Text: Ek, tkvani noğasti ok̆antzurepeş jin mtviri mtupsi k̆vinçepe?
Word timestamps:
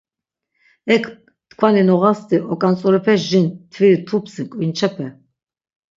Ek, 0.95 1.03
tkvani 1.49 1.83
noğasti 1.87 2.37
ok̆antzurepeş 2.53 3.21
jin 3.29 3.47
mtviri 3.53 3.97
mtupsi 4.01 4.43
k̆vinçepe? 4.51 5.07